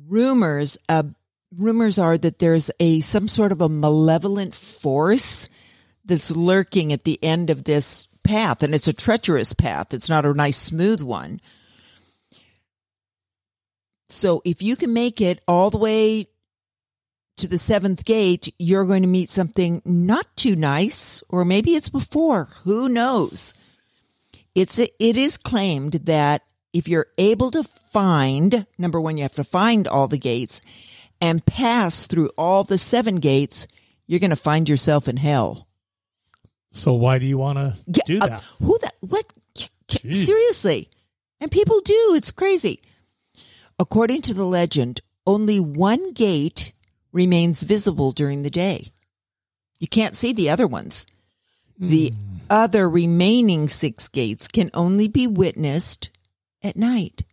Rumors 0.08 0.78
uh, 0.88 1.04
rumors 1.56 2.00
are 2.00 2.18
that 2.18 2.40
there's 2.40 2.72
a 2.80 3.00
some 3.02 3.28
sort 3.28 3.52
of 3.52 3.62
a 3.62 3.70
malevolent 3.70 4.56
force 4.56 5.50
that's 6.06 6.32
lurking 6.32 6.94
at 6.94 7.04
the 7.04 7.22
end 7.24 7.50
of 7.50 7.66
this 7.66 8.08
path 8.24 8.64
and 8.64 8.74
it's 8.74 8.88
a 8.88 8.94
treacherous 8.94 9.54
path. 9.54 9.94
It's 9.94 10.10
not 10.10 10.26
a 10.26 10.34
nice 10.34 10.58
smooth 10.58 11.02
one. 11.02 11.42
So 14.10 14.42
if 14.44 14.62
you 14.62 14.76
can 14.76 14.94
make 14.94 15.22
it 15.22 15.42
all 15.48 15.70
the 15.70 15.78
way 15.78 16.28
to 17.38 17.48
the 17.48 17.58
seventh 17.58 18.06
gate, 18.06 18.54
you're 18.58 18.86
going 18.86 19.04
to 19.04 19.08
meet 19.08 19.30
something 19.30 19.82
not 19.86 20.26
too 20.36 20.56
nice, 20.56 21.24
or 21.30 21.46
maybe 21.46 21.76
it's 21.76 21.90
before. 21.90 22.50
Who 22.64 22.90
knows? 22.90 23.54
It's 24.56 24.80
it 24.80 24.94
is 25.00 25.38
claimed 25.38 25.94
that 26.06 26.44
if 26.74 26.88
you're 26.88 27.08
able 27.18 27.52
to 27.52 27.64
find 27.64 28.66
number 28.78 29.00
one, 29.02 29.18
you 29.18 29.24
have 29.24 29.36
to 29.36 29.44
find 29.44 29.88
all 29.88 30.08
the 30.08 30.18
gates 30.18 30.62
and 31.22 31.46
pass 31.46 32.06
through 32.08 32.30
all 32.38 32.64
the 32.64 32.78
seven 32.78 33.16
gates, 33.18 33.68
you're 34.08 34.20
going 34.20 34.30
to 34.30 34.36
find 34.36 34.70
yourself 34.70 35.08
in 35.08 35.18
hell. 35.18 35.68
So 36.72 36.94
why 36.94 37.18
do 37.20 37.26
you 37.26 37.38
want 37.38 37.58
to 37.58 37.76
Yeah, 37.88 38.04
do 38.06 38.20
uh, 38.20 38.28
that? 38.28 38.44
who 38.62 38.78
that? 38.82 38.96
What? 39.02 39.26
Jeez. 39.88 40.26
Seriously, 40.26 40.90
and 41.42 41.50
people 41.52 41.80
do. 41.82 42.14
It's 42.16 42.32
crazy. 42.32 42.82
According 43.80 44.22
to 44.24 44.34
the 44.34 44.46
legend, 44.46 45.02
only 45.26 45.60
one 45.60 46.14
gate 46.14 46.74
remains 47.12 47.64
visible 47.64 48.12
during 48.12 48.44
the 48.44 48.50
day. 48.52 48.92
You 49.80 49.88
can't 49.88 50.16
see 50.16 50.32
the 50.34 50.50
other 50.52 50.68
ones. 50.68 51.08
The 51.80 52.10
hmm. 52.10 52.38
other 52.50 52.90
remaining 52.90 53.70
six 53.70 54.08
gates 54.10 54.48
can 54.48 54.70
only 54.74 55.08
be 55.08 55.28
witnessed 55.28 56.10
at 56.62 56.76
night. 56.76 57.24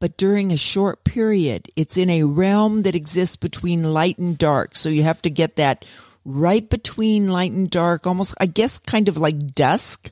But 0.00 0.16
during 0.16 0.52
a 0.52 0.56
short 0.56 1.02
period, 1.04 1.70
it's 1.76 1.96
in 1.96 2.10
a 2.10 2.24
realm 2.24 2.82
that 2.82 2.94
exists 2.94 3.36
between 3.36 3.92
light 3.92 4.18
and 4.18 4.38
dark. 4.38 4.76
So 4.76 4.88
you 4.88 5.02
have 5.02 5.22
to 5.22 5.30
get 5.30 5.56
that 5.56 5.84
right 6.24 6.68
between 6.68 7.28
light 7.28 7.52
and 7.52 7.68
dark, 7.70 8.06
almost, 8.06 8.34
I 8.38 8.46
guess, 8.46 8.78
kind 8.78 9.08
of 9.08 9.16
like 9.16 9.54
dusk. 9.54 10.10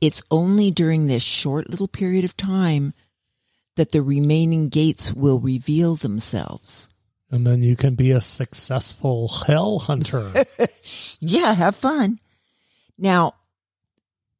It's 0.00 0.22
only 0.30 0.70
during 0.70 1.06
this 1.06 1.22
short 1.22 1.70
little 1.70 1.88
period 1.88 2.24
of 2.24 2.36
time 2.36 2.94
that 3.76 3.92
the 3.92 4.02
remaining 4.02 4.68
gates 4.68 5.12
will 5.12 5.40
reveal 5.40 5.96
themselves. 5.96 6.90
And 7.30 7.46
then 7.46 7.62
you 7.62 7.76
can 7.76 7.94
be 7.94 8.10
a 8.10 8.20
successful 8.20 9.28
hell 9.28 9.78
hunter. 9.78 10.44
Yeah, 11.20 11.52
have 11.52 11.74
fun. 11.74 12.20
Now, 12.96 13.34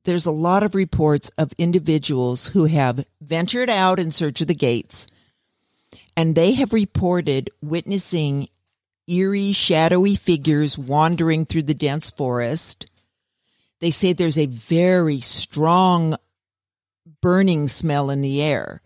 there's 0.05 0.27
a 0.27 0.31
lot 0.31 0.63
of 0.63 0.75
reports 0.75 1.29
of 1.37 1.53
individuals 1.59 2.47
who 2.49 2.67
have 2.67 3.05
ventured 3.21 3.69
out 3.69 3.99
in 3.99 4.11
search 4.11 4.41
of 4.41 4.47
the 4.47 4.55
gates, 4.55 5.09
and 6.17 6.35
they 6.35 6.53
have 6.53 6.73
reported 6.73 7.51
witnessing 7.61 8.49
eerie, 9.09 9.53
shadowy 9.53 10.15
figures 10.15 10.79
wandering 10.79 11.45
through 11.45 11.65
the 11.65 11.75
dense 11.75 12.11
forest. 12.11 12.87
They 13.81 13.91
say 13.91 14.13
there's 14.13 14.39
a 14.39 14.47
very 14.47 15.21
strong 15.21 16.17
burning 17.21 17.69
smell 17.69 18.09
in 18.11 18.21
the 18.21 18.41
air 18.43 18.83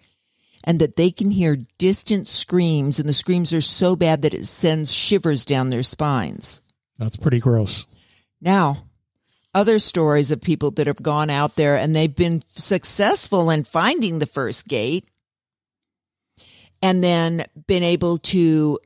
and 0.65 0.79
that 0.81 0.97
they 0.97 1.11
can 1.11 1.31
hear 1.31 1.57
distant 1.79 2.29
screams, 2.29 2.99
and 2.99 3.09
the 3.09 3.15
screams 3.15 3.53
are 3.53 3.61
so 3.61 3.97
bad 3.97 4.23
that 4.23 4.35
it 4.35 4.47
sends 4.47 4.93
shivers 4.93 5.45
down 5.45 5.71
their 5.71 5.83
spines. 5.83 6.61
That's 6.99 7.17
pretty 7.17 7.41
gross. 7.41 7.87
Now, 8.41 8.85
other 9.55 9.79
stories 9.79 10.31
of 10.31 10.41
people 10.41 10.71
that 10.73 10.87
have 10.87 11.03
gone 11.03 11.31
out 11.31 11.57
there 11.57 11.77
and 11.77 11.95
they've 11.95 12.15
been 12.15 12.43
successful 12.49 13.51
in 13.51 13.65
finding 13.65 14.19
the 14.19 14.27
first 14.27 14.67
gate 14.67 15.07
and 16.81 17.03
then 17.05 17.45
been 17.67 17.83
able 17.83 18.19
to 18.19 18.79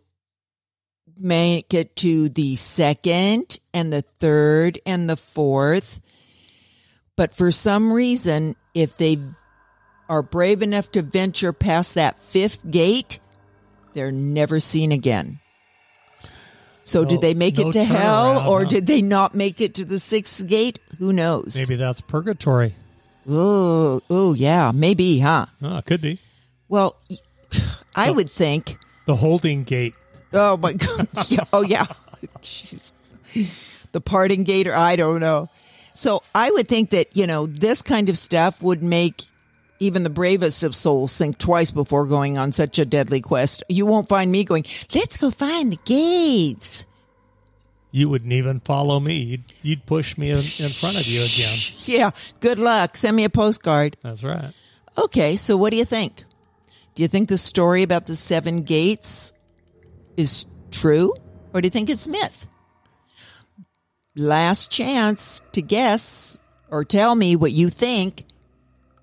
make 1.19 1.73
it 1.73 1.97
to 1.97 2.29
the 2.29 2.57
second 2.57 3.59
and 3.73 3.93
the 3.93 4.03
third 4.03 4.79
and 4.85 5.09
the 5.09 5.17
fourth. 5.17 6.01
But 7.17 7.33
for 7.33 7.51
some 7.51 7.93
reason, 7.93 8.57
if 8.75 8.97
they 8.97 9.19
are 10.09 10.23
brave 10.23 10.63
enough 10.63 10.91
to 10.93 11.03
venture 11.03 11.53
past 11.53 11.95
that 11.95 12.21
fifth 12.21 12.69
gate, 12.71 13.19
they're 13.93 14.13
never 14.13 14.61
seen 14.61 14.93
again. 14.93 15.41
So 16.83 17.03
No- 17.03 17.09
did 17.09 17.21
they 17.21 17.35
make 17.35 17.59
no 17.59 17.69
it 17.69 17.73
to 17.73 17.85
hell 17.85 18.49
or 18.49 18.63
huh? 18.63 18.69
did 18.69 18.87
they 18.87 19.03
not 19.03 19.35
make 19.35 19.61
it 19.61 19.75
to 19.75 19.85
the 19.85 19.99
sixth 19.99 20.47
gate? 20.47 20.79
Who 20.99 21.13
knows? 21.13 21.57
Maybe 21.57 21.75
that's 21.77 22.01
purgatory. 22.01 22.75
Oh, 23.29 24.01
oh 24.09 24.35
yeah, 24.35 24.71
maybe, 24.73 25.19
huh? 25.19 25.47
Oh, 25.61 25.81
could 25.85 26.01
be. 26.01 26.21
Well, 26.69 26.97
I 27.97 28.11
would 28.13 28.31
think. 28.31 28.79
The 29.07 29.17
holding 29.17 29.65
gate. 29.65 29.95
Oh 30.33 30.57
my 30.57 30.73
god! 30.75 31.09
Oh 31.53 31.63
yeah, 31.63 31.87
Jeez. 32.43 32.93
the 33.93 34.01
parting 34.01 34.45
gate, 34.45 34.67
or 34.69 34.75
I 34.75 34.95
don't 34.97 35.21
know. 35.21 35.49
So 35.95 36.23
I 36.35 36.51
would 36.51 36.69
think 36.69 36.91
that 36.91 37.17
you 37.17 37.27
know 37.27 37.47
this 37.47 37.83
kind 37.83 38.09
of 38.09 38.19
stuff 38.19 38.63
would 38.63 38.83
make 38.83 39.25
even 39.79 40.03
the 40.03 40.11
bravest 40.11 40.63
of 40.63 40.75
souls 40.75 41.17
think 41.17 41.39
twice 41.39 41.71
before 41.71 42.07
going 42.07 42.39
on 42.39 42.53
such 42.53 42.79
a 42.79 42.85
deadly 42.85 43.21
quest. 43.21 43.63
You 43.69 43.87
won't 43.87 44.09
find 44.09 44.31
me 44.31 44.45
going. 44.45 44.65
Let's 44.95 45.17
go 45.17 45.31
find 45.31 45.73
the 45.73 45.79
gates. 45.85 46.87
You 47.91 48.09
wouldn't 48.09 48.33
even 48.33 48.61
follow 48.61 49.01
me. 49.01 49.17
You'd, 49.17 49.45
you'd 49.63 49.87
push 49.87 50.19
me 50.19 50.31
in, 50.31 50.37
in 50.37 50.43
front 50.43 51.01
of 51.01 51.07
you 51.07 51.23
again. 51.25 51.59
Yeah. 51.85 52.11
Good 52.41 52.59
luck. 52.59 52.97
Send 52.97 53.17
me 53.17 53.25
a 53.25 53.31
postcard. 53.31 53.97
That's 54.03 54.25
right. 54.25 54.53
Okay, 54.99 55.37
so 55.37 55.57
what 55.57 55.71
do 55.71 55.77
you 55.77 55.85
think? 55.85 56.25
Do 56.95 57.03
you 57.03 57.09
think 57.09 57.29
the 57.29 57.39
story 57.39 57.83
about 57.83 58.07
the 58.07 58.17
seven 58.17 58.63
gates 58.63 59.33
is 60.17 60.47
true 60.71 61.15
or 61.53 61.61
do 61.61 61.67
you 61.67 61.71
think 61.71 61.91
it's 61.91 62.09
myth? 62.09 62.49
Last 64.17 64.71
chance 64.71 65.43
to 65.53 65.63
guess 65.63 66.39
or 66.71 66.85
tell 66.85 67.15
me 67.15 67.37
what 67.37 67.53
you 67.53 67.71
think 67.71 68.25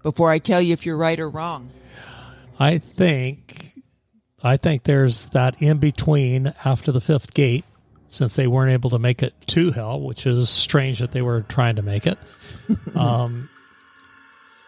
before 0.03 0.29
I 0.29 0.38
tell 0.38 0.62
you 0.62 0.74
if 0.74 0.86
you're 0.86 0.98
right 0.98 1.19
or 1.19 1.29
wrong. 1.29 1.72
I 2.60 2.77
think 2.77 3.74
I 4.43 4.57
think 4.57 4.83
there's 4.83 5.27
that 5.27 5.62
in 5.62 5.77
between 5.77 6.53
after 6.65 6.91
the 6.91 7.01
fifth 7.01 7.33
gate, 7.33 7.63
since 8.10 8.36
they 8.36 8.45
weren't 8.45 8.72
able 8.72 8.89
to 8.91 9.00
make 9.00 9.24
it 9.24 9.33
to 9.48 9.72
hell, 9.72 10.01
which 10.01 10.27
is 10.27 10.50
strange 10.50 11.00
that 11.00 11.13
they 11.13 11.22
were 11.22 11.41
trying 11.41 11.77
to 11.77 11.81
make 11.81 12.05
it. 12.05 12.19
um, 12.95 13.50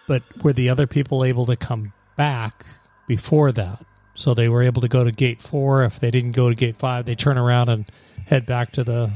but 0.07 0.23
were 0.43 0.53
the 0.53 0.69
other 0.69 0.87
people 0.87 1.25
able 1.25 1.45
to 1.45 1.55
come 1.55 1.93
back 2.15 2.65
before 3.07 3.51
that. 3.51 3.83
So 4.13 4.33
they 4.33 4.47
were 4.47 4.63
able 4.63 4.81
to 4.81 4.87
go 4.87 5.03
to 5.03 5.11
gate 5.11 5.41
four. 5.41 5.83
If 5.83 5.99
they 5.99 6.09
didn't 6.09 6.31
go 6.31 6.49
to 6.49 6.55
gate 6.55 6.77
five, 6.77 7.05
they 7.05 7.15
turn 7.15 7.37
around 7.37 7.67
and 7.67 7.85
head 8.25 8.45
back 8.45 8.71
to 8.73 8.83
the 8.83 9.11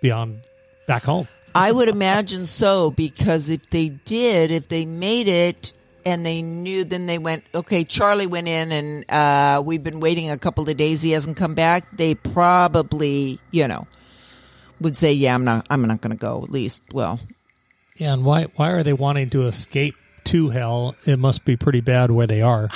beyond 0.00 0.40
back 0.86 1.02
home. 1.02 1.28
I 1.56 1.72
would 1.72 1.88
imagine 1.88 2.46
so 2.46 2.90
because 2.90 3.48
if 3.48 3.70
they 3.70 3.88
did, 3.88 4.50
if 4.50 4.68
they 4.68 4.84
made 4.84 5.26
it 5.26 5.72
and 6.04 6.24
they 6.24 6.42
knew, 6.42 6.84
then 6.84 7.06
they 7.06 7.18
went, 7.18 7.44
okay, 7.54 7.82
Charlie 7.82 8.26
went 8.26 8.46
in 8.46 8.72
and 8.72 9.10
uh, 9.10 9.62
we've 9.64 9.82
been 9.82 10.00
waiting 10.00 10.30
a 10.30 10.36
couple 10.38 10.68
of 10.68 10.76
days. 10.76 11.02
He 11.02 11.12
hasn't 11.12 11.36
come 11.36 11.54
back. 11.54 11.96
They 11.96 12.14
probably, 12.14 13.40
you 13.50 13.66
know, 13.68 13.86
would 14.80 14.96
say, 14.96 15.12
yeah, 15.14 15.34
I'm 15.34 15.44
not, 15.44 15.66
I'm 15.70 15.82
not 15.82 16.00
going 16.00 16.12
to 16.12 16.18
go 16.18 16.42
at 16.44 16.50
least. 16.50 16.82
Well, 16.92 17.20
Yeah, 17.96 18.12
and 18.12 18.24
why 18.24 18.44
why 18.56 18.70
are 18.70 18.82
they 18.82 18.92
wanting 18.92 19.30
to 19.30 19.46
escape 19.46 19.94
to 20.24 20.50
hell? 20.50 20.94
It 21.06 21.18
must 21.18 21.44
be 21.46 21.56
pretty 21.56 21.80
bad 21.80 22.10
where 22.10 22.26
they 22.26 22.42
are. 22.42 22.68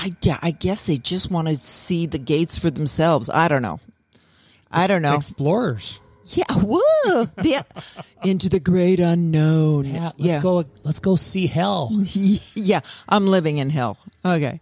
I 0.43 0.51
guess 0.53 0.87
they 0.87 0.97
just 0.97 1.31
want 1.31 1.49
to 1.49 1.57
see 1.57 2.07
the 2.07 2.19
gates 2.19 2.59
for 2.59 2.71
themselves. 2.71 3.29
I 3.29 3.49
don't 3.49 3.63
know. 3.63 3.81
I 4.73 4.87
don't 4.87 5.03
know. 5.03 5.17
Explorers. 5.17 6.01
Yeah, 6.33 6.45
whoa, 6.51 7.27
yeah. 7.43 7.63
into 8.25 8.49
the 8.49 8.61
great 8.61 9.01
unknown. 9.01 9.87
Yeah, 9.87 10.05
let's 10.05 10.19
yeah. 10.19 10.41
go. 10.41 10.65
Let's 10.85 11.01
go 11.01 11.17
see 11.17 11.47
hell. 11.47 11.91
yeah, 12.55 12.81
I'm 13.09 13.27
living 13.27 13.59
in 13.59 13.71
hell. 13.71 13.99
Okay. 14.25 14.61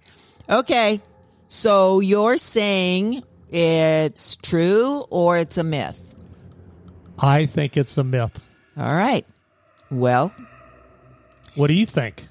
Okay. 0.48 1.02
So 1.48 2.00
you're 2.00 2.38
saying 2.38 3.22
it's 3.50 4.36
true 4.36 5.04
or 5.10 5.38
it's 5.38 5.58
a 5.58 5.64
myth? 5.64 6.14
I 7.18 7.46
think 7.46 7.76
it's 7.76 7.96
a 7.98 8.04
myth. 8.04 8.42
All 8.76 8.94
right. 8.94 9.26
Well, 9.90 10.32
What 11.54 11.68
do 11.68 11.74
you 11.74 11.86
think? 11.86 12.28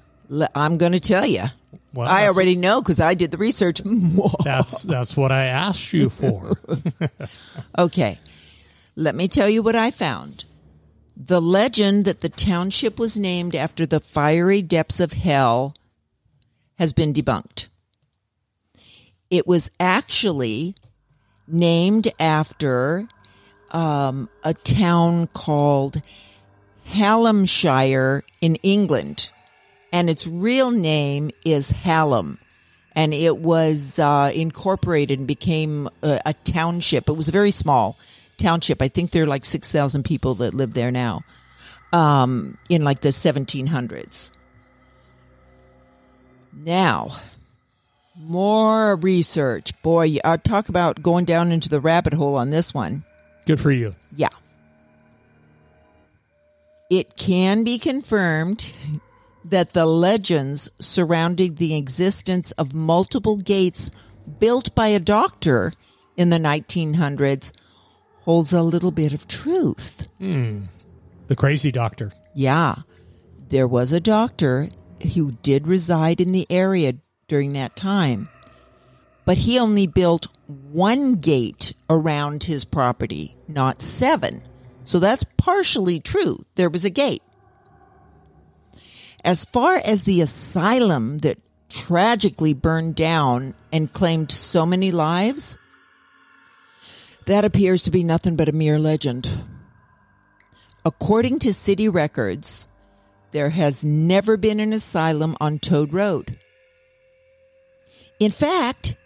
I'm 0.54 0.78
going 0.78 0.92
to 0.92 1.00
tell 1.00 1.26
you. 1.26 1.44
Well, 1.92 2.08
I 2.08 2.26
already 2.26 2.54
know 2.54 2.80
because 2.80 3.00
I 3.00 3.14
did 3.14 3.30
the 3.30 3.38
research. 3.38 3.80
That's 4.44 4.82
that's 4.82 5.16
what 5.16 5.32
I 5.32 5.46
asked 5.46 5.92
you 5.92 6.10
for. 6.10 6.56
Okay. 7.76 8.18
Let 8.98 9.14
me 9.14 9.28
tell 9.28 9.48
you 9.48 9.62
what 9.62 9.76
I 9.76 9.92
found. 9.92 10.44
The 11.16 11.40
legend 11.40 12.04
that 12.06 12.20
the 12.20 12.28
township 12.28 12.98
was 12.98 13.16
named 13.16 13.54
after 13.54 13.86
the 13.86 14.00
fiery 14.00 14.60
depths 14.60 14.98
of 14.98 15.12
hell 15.12 15.76
has 16.80 16.92
been 16.92 17.12
debunked. 17.12 17.68
It 19.30 19.46
was 19.46 19.70
actually 19.78 20.74
named 21.46 22.08
after 22.18 23.06
um, 23.70 24.28
a 24.42 24.52
town 24.52 25.28
called 25.28 26.02
Hallamshire 26.88 28.24
in 28.40 28.56
England, 28.64 29.30
and 29.92 30.10
its 30.10 30.26
real 30.26 30.72
name 30.72 31.30
is 31.44 31.70
Hallam 31.70 32.40
and 32.96 33.14
it 33.14 33.38
was 33.38 34.00
uh, 34.00 34.32
incorporated 34.34 35.20
and 35.20 35.28
became 35.28 35.88
a, 36.02 36.20
a 36.26 36.34
township. 36.42 37.08
It 37.08 37.12
was 37.12 37.28
very 37.28 37.52
small 37.52 37.96
township. 38.38 38.80
I 38.80 38.88
think 38.88 39.10
there 39.10 39.24
are 39.24 39.26
like 39.26 39.44
six 39.44 39.70
thousand 39.70 40.04
people 40.04 40.34
that 40.36 40.54
live 40.54 40.74
there 40.74 40.90
now. 40.90 41.22
Um, 41.92 42.58
in 42.68 42.84
like 42.84 43.00
the 43.00 43.12
seventeen 43.12 43.66
hundreds. 43.66 44.32
Now, 46.52 47.18
more 48.16 48.96
research. 48.96 49.80
Boy, 49.82 50.16
I 50.24 50.36
talk 50.38 50.68
about 50.68 51.02
going 51.02 51.24
down 51.24 51.52
into 51.52 51.68
the 51.68 51.80
rabbit 51.80 52.14
hole 52.14 52.34
on 52.34 52.50
this 52.50 52.74
one. 52.74 53.04
Good 53.46 53.60
for 53.60 53.70
you. 53.70 53.94
Yeah. 54.14 54.28
It 56.90 57.16
can 57.16 57.64
be 57.64 57.78
confirmed 57.78 58.72
that 59.44 59.72
the 59.72 59.86
legends 59.86 60.70
surrounding 60.78 61.54
the 61.54 61.76
existence 61.76 62.50
of 62.52 62.74
multiple 62.74 63.38
gates 63.38 63.90
built 64.38 64.74
by 64.74 64.88
a 64.88 64.98
doctor 64.98 65.72
in 66.16 66.30
the 66.30 66.38
1900s 66.38 67.52
holds 68.28 68.52
a 68.52 68.60
little 68.60 68.90
bit 68.90 69.14
of 69.14 69.26
truth. 69.26 70.06
Hmm. 70.18 70.64
The 71.28 71.34
crazy 71.34 71.72
doctor. 71.72 72.12
Yeah. 72.34 72.74
There 73.48 73.66
was 73.66 73.90
a 73.90 74.00
doctor 74.00 74.68
who 75.14 75.32
did 75.42 75.66
reside 75.66 76.20
in 76.20 76.32
the 76.32 76.46
area 76.50 76.92
during 77.26 77.54
that 77.54 77.74
time, 77.74 78.28
but 79.24 79.38
he 79.38 79.58
only 79.58 79.86
built 79.86 80.26
one 80.46 81.14
gate 81.14 81.72
around 81.88 82.44
his 82.44 82.66
property, 82.66 83.34
not 83.48 83.80
seven. 83.80 84.42
So 84.84 84.98
that's 84.98 85.24
partially 85.38 85.98
true. 85.98 86.44
There 86.56 86.68
was 86.68 86.84
a 86.84 86.90
gate. 86.90 87.22
As 89.24 89.46
far 89.46 89.80
as 89.82 90.02
the 90.02 90.20
asylum 90.20 91.16
that 91.20 91.38
tragically 91.70 92.52
burned 92.52 92.94
down 92.94 93.54
and 93.72 93.90
claimed 93.90 94.30
so 94.30 94.66
many 94.66 94.92
lives, 94.92 95.56
that 97.28 97.44
appears 97.44 97.82
to 97.82 97.90
be 97.90 98.02
nothing 98.02 98.36
but 98.36 98.48
a 98.48 98.52
mere 98.52 98.78
legend. 98.78 99.30
According 100.84 101.40
to 101.40 101.52
city 101.52 101.88
records, 101.88 102.66
there 103.32 103.50
has 103.50 103.84
never 103.84 104.36
been 104.38 104.60
an 104.60 104.72
asylum 104.72 105.36
on 105.40 105.58
Toad 105.58 105.92
Road. 105.92 106.38
In 108.18 108.30
fact, 108.30 108.96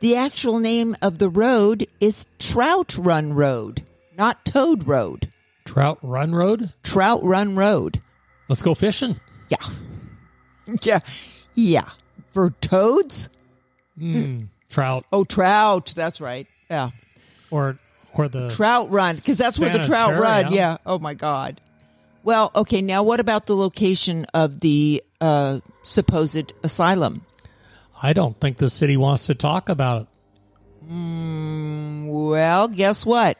the 0.00 0.14
actual 0.14 0.60
name 0.60 0.94
of 1.02 1.18
the 1.18 1.28
road 1.28 1.86
is 2.00 2.26
Trout 2.38 2.96
Run 2.96 3.32
Road, 3.32 3.84
not 4.16 4.44
Toad 4.44 4.86
Road. 4.86 5.32
Trout 5.64 5.98
Run 6.02 6.34
Road. 6.34 6.72
Trout 6.84 7.22
Run 7.24 7.56
Road. 7.56 8.00
Let's 8.48 8.62
go 8.62 8.74
fishing. 8.74 9.16
Yeah. 9.48 9.58
Yeah. 10.82 11.00
Yeah. 11.54 11.88
For 12.34 12.50
toads? 12.60 13.30
Hmm. 13.98 14.40
Trout 14.68 15.06
Oh, 15.10 15.24
trout. 15.24 15.94
That's 15.96 16.20
right. 16.20 16.46
Yeah. 16.68 16.90
Or 17.50 17.78
or 18.14 18.28
the 18.28 18.48
Trout 18.50 18.92
Run, 18.92 19.16
because 19.16 19.38
that's 19.38 19.58
where 19.58 19.70
the 19.70 19.84
trout 19.84 20.18
run. 20.18 20.52
Yeah. 20.52 20.78
Oh, 20.84 20.98
my 20.98 21.14
God. 21.14 21.60
Well, 22.24 22.50
okay. 22.54 22.82
Now, 22.82 23.02
what 23.04 23.20
about 23.20 23.46
the 23.46 23.54
location 23.54 24.26
of 24.34 24.60
the 24.60 25.02
uh, 25.20 25.60
supposed 25.82 26.52
asylum? 26.62 27.22
I 28.02 28.12
don't 28.12 28.38
think 28.40 28.58
the 28.58 28.70
city 28.70 28.96
wants 28.96 29.26
to 29.26 29.34
talk 29.34 29.68
about 29.68 30.02
it. 30.02 30.08
Well, 30.90 32.68
guess 32.68 33.04
what? 33.04 33.38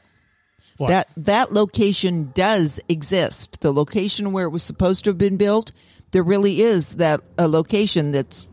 What? 0.77 0.89
That 0.89 1.09
that 1.17 1.53
location 1.53 2.31
does 2.35 2.79
exist. 2.89 3.61
The 3.61 3.73
location 3.73 4.33
where 4.33 4.47
it 4.47 4.51
was 4.51 4.63
supposed 4.63 5.05
to 5.05 5.11
have 5.11 5.19
been 5.19 5.37
built, 5.37 5.73
there 6.13 6.23
really 6.23 6.61
is 6.61 6.97
that 6.97 7.21
a 7.37 7.49
location 7.49 8.13
that's 8.13 8.49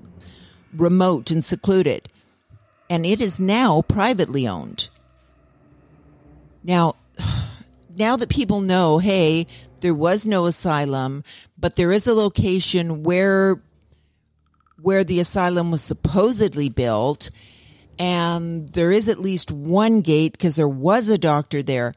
remote 0.74 1.30
and 1.30 1.46
secluded. 1.46 2.10
And 2.90 3.06
it 3.06 3.22
is 3.22 3.40
now 3.40 3.82
privately 3.84 4.48
owned. 4.48 4.90
Now 6.66 6.96
now 7.96 8.18
that 8.18 8.30
people 8.30 8.62
know, 8.62 8.98
hey, 8.98 9.48
there 9.80 9.94
was 9.94 10.26
no 10.26 10.46
asylum, 10.48 11.24
but 11.58 11.76
there 11.76 11.92
is 11.92 12.08
a 12.08 12.14
location 12.14 13.04
where 13.04 13.62
where 14.82 15.04
the 15.04 15.20
asylum 15.20 15.72
was 15.72 15.82
supposedly 15.82 16.70
built 16.70 17.32
and 17.98 18.68
there 18.70 18.92
is 18.92 19.08
at 19.08 19.20
least 19.20 19.52
one 19.52 20.02
gate 20.02 20.34
because 20.34 20.56
there 20.56 20.68
was 20.68 21.08
a 21.10 21.18
doctor 21.18 21.64
there. 21.64 21.94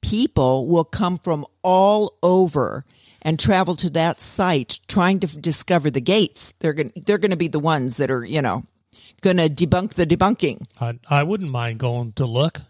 People 0.00 0.66
will 0.66 0.84
come 0.84 1.18
from 1.18 1.46
all 1.62 2.14
over 2.22 2.84
and 3.22 3.38
travel 3.38 3.76
to 3.76 3.90
that 3.90 4.20
site 4.20 4.80
trying 4.88 5.20
to 5.20 5.26
discover 5.26 5.90
the 5.90 6.00
gates. 6.00 6.54
They're 6.58 6.72
going 6.72 6.92
they're 7.06 7.18
going 7.18 7.30
to 7.30 7.36
be 7.36 7.48
the 7.48 7.60
ones 7.60 7.96
that 7.98 8.10
are, 8.10 8.24
you 8.24 8.42
know, 8.42 8.64
going 9.20 9.36
to 9.38 9.48
debunk 9.48 9.94
the 9.94 10.06
debunking. 10.06 10.66
I, 10.80 10.98
I 11.08 11.22
wouldn't 11.22 11.50
mind 11.50 11.78
going 11.78 12.12
to 12.12 12.26
look. 12.26 12.60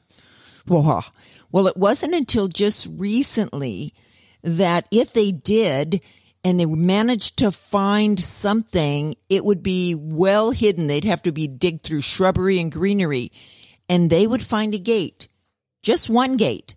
Whoa. 0.69 1.03
Well, 1.51 1.67
it 1.67 1.77
wasn't 1.77 2.15
until 2.15 2.49
just 2.49 2.87
recently 2.91 3.95
that 4.43 4.87
if 4.91 5.13
they 5.13 5.33
did 5.33 6.01
and 6.45 6.61
they 6.61 6.67
managed 6.67 7.39
to 7.39 7.51
find 7.51 8.21
something, 8.21 9.17
it 9.29 9.45
would 9.45 9.63
be 9.63 9.95
well 9.95 10.51
hidden. 10.51 10.87
They'd 10.87 11.05
have 11.05 11.23
to 11.23 11.33
be 11.33 11.49
digged 11.49 11.83
through 11.83 12.03
shrubbery 12.03 12.59
and 12.59 12.71
greenery 12.71 13.33
and 13.89 14.11
they 14.11 14.27
would 14.27 14.45
find 14.45 14.75
a 14.75 14.79
gate, 14.79 15.29
just 15.83 16.11
one 16.11 16.37
gate 16.37 16.75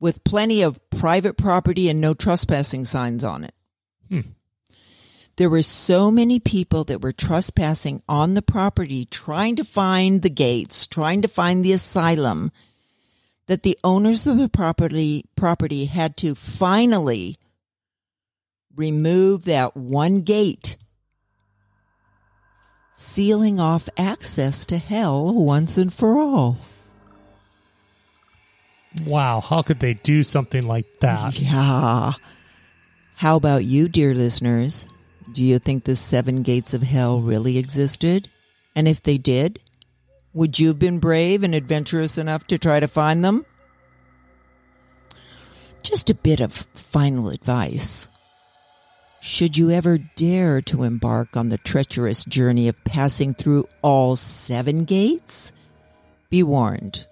with 0.00 0.24
plenty 0.24 0.62
of 0.62 0.78
private 0.90 1.36
property 1.36 1.88
and 1.88 2.00
no 2.00 2.12
trespassing 2.12 2.84
signs 2.84 3.22
on 3.22 3.44
it. 3.44 3.53
There 5.36 5.50
were 5.50 5.62
so 5.62 6.10
many 6.12 6.38
people 6.38 6.84
that 6.84 7.02
were 7.02 7.12
trespassing 7.12 8.02
on 8.08 8.34
the 8.34 8.42
property, 8.42 9.04
trying 9.04 9.56
to 9.56 9.64
find 9.64 10.22
the 10.22 10.30
gates, 10.30 10.86
trying 10.86 11.22
to 11.22 11.28
find 11.28 11.64
the 11.64 11.72
asylum, 11.72 12.52
that 13.46 13.64
the 13.64 13.76
owners 13.82 14.26
of 14.26 14.38
the 14.38 14.48
property 14.48 15.24
property 15.36 15.86
had 15.86 16.16
to 16.18 16.34
finally 16.34 17.36
remove 18.76 19.44
that 19.44 19.76
one 19.76 20.22
gate, 20.22 20.76
sealing 22.92 23.58
off 23.58 23.88
access 23.98 24.64
to 24.66 24.78
hell 24.78 25.34
once 25.34 25.76
and 25.76 25.92
for 25.92 26.18
all. 26.18 26.58
Wow, 29.04 29.40
how 29.40 29.62
could 29.62 29.80
they 29.80 29.94
do 29.94 30.22
something 30.22 30.64
like 30.64 31.00
that? 31.00 31.38
Yeah. 31.38 32.12
How 33.16 33.36
about 33.36 33.64
you, 33.64 33.88
dear 33.88 34.14
listeners? 34.14 34.86
Do 35.32 35.42
you 35.42 35.58
think 35.58 35.84
the 35.84 35.96
seven 35.96 36.42
gates 36.42 36.74
of 36.74 36.82
hell 36.82 37.20
really 37.20 37.58
existed? 37.58 38.30
And 38.76 38.86
if 38.86 39.02
they 39.02 39.18
did, 39.18 39.60
would 40.32 40.58
you 40.58 40.68
have 40.68 40.78
been 40.78 40.98
brave 40.98 41.42
and 41.42 41.54
adventurous 41.54 42.18
enough 42.18 42.46
to 42.48 42.58
try 42.58 42.80
to 42.80 42.88
find 42.88 43.24
them? 43.24 43.46
Just 45.82 46.10
a 46.10 46.14
bit 46.14 46.40
of 46.40 46.52
final 46.74 47.28
advice. 47.28 48.08
Should 49.20 49.56
you 49.56 49.70
ever 49.70 49.96
dare 49.96 50.60
to 50.62 50.82
embark 50.82 51.36
on 51.36 51.48
the 51.48 51.56
treacherous 51.56 52.24
journey 52.24 52.68
of 52.68 52.84
passing 52.84 53.32
through 53.32 53.66
all 53.80 54.16
seven 54.16 54.84
gates, 54.84 55.50
be 56.28 56.42
warned. 56.42 57.06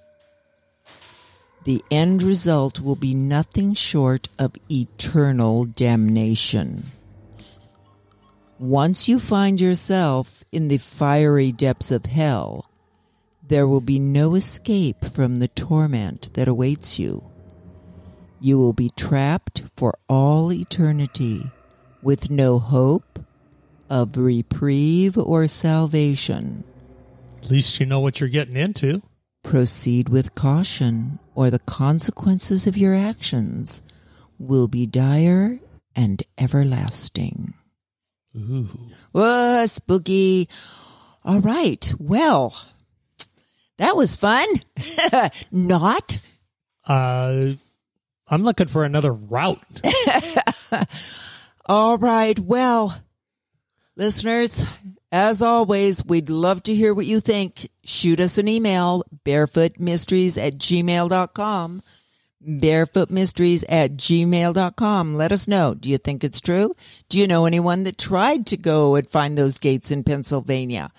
The 1.64 1.82
end 1.90 2.22
result 2.22 2.80
will 2.80 2.96
be 2.96 3.14
nothing 3.14 3.74
short 3.74 4.28
of 4.38 4.52
eternal 4.70 5.64
damnation. 5.64 6.90
Once 8.62 9.08
you 9.08 9.18
find 9.18 9.60
yourself 9.60 10.44
in 10.52 10.68
the 10.68 10.78
fiery 10.78 11.50
depths 11.50 11.90
of 11.90 12.06
hell, 12.06 12.70
there 13.48 13.66
will 13.66 13.80
be 13.80 13.98
no 13.98 14.36
escape 14.36 15.04
from 15.04 15.34
the 15.34 15.48
torment 15.48 16.32
that 16.34 16.46
awaits 16.46 16.96
you. 16.96 17.24
You 18.40 18.58
will 18.58 18.72
be 18.72 18.88
trapped 18.90 19.64
for 19.76 19.98
all 20.08 20.52
eternity 20.52 21.50
with 22.02 22.30
no 22.30 22.60
hope 22.60 23.18
of 23.90 24.16
reprieve 24.16 25.18
or 25.18 25.48
salvation. 25.48 26.62
At 27.42 27.50
least 27.50 27.80
you 27.80 27.86
know 27.86 27.98
what 27.98 28.20
you're 28.20 28.28
getting 28.28 28.56
into. 28.56 29.02
Proceed 29.42 30.08
with 30.08 30.36
caution, 30.36 31.18
or 31.34 31.50
the 31.50 31.58
consequences 31.58 32.68
of 32.68 32.76
your 32.76 32.94
actions 32.94 33.82
will 34.38 34.68
be 34.68 34.86
dire 34.86 35.58
and 35.96 36.22
everlasting. 36.38 37.54
Ooh. 38.36 38.68
Whoa, 39.12 39.64
spooky. 39.66 40.48
All 41.24 41.40
right. 41.40 41.92
Well, 41.98 42.54
that 43.78 43.96
was 43.96 44.16
fun. 44.16 44.48
Not. 45.50 46.20
Uh, 46.86 47.52
I'm 48.28 48.42
looking 48.42 48.68
for 48.68 48.84
another 48.84 49.12
route. 49.12 49.62
All 51.66 51.98
right. 51.98 52.38
Well, 52.38 52.96
listeners, 53.96 54.66
as 55.12 55.42
always, 55.42 56.04
we'd 56.04 56.30
love 56.30 56.62
to 56.64 56.74
hear 56.74 56.94
what 56.94 57.06
you 57.06 57.20
think. 57.20 57.68
Shoot 57.84 58.18
us 58.20 58.38
an 58.38 58.48
email, 58.48 59.04
barefootmysteries 59.24 60.44
at 60.44 60.54
gmail.com. 60.54 61.82
Barefootmysteries 62.46 63.64
at 63.68 63.92
gmail.com. 63.96 65.14
Let 65.14 65.32
us 65.32 65.48
know. 65.48 65.74
Do 65.74 65.90
you 65.90 65.98
think 65.98 66.24
it's 66.24 66.40
true? 66.40 66.74
Do 67.08 67.18
you 67.18 67.26
know 67.26 67.46
anyone 67.46 67.84
that 67.84 67.98
tried 67.98 68.46
to 68.46 68.56
go 68.56 68.94
and 68.96 69.08
find 69.08 69.36
those 69.36 69.58
gates 69.58 69.90
in 69.90 70.04
Pennsylvania? 70.04 70.90